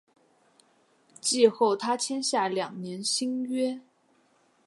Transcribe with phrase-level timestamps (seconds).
[1.19, 3.79] 季后他签下两年新约。